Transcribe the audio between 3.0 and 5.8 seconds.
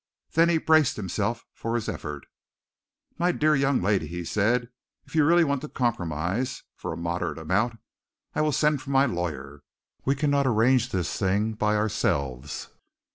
"My dear young lady," he said, "if you really want to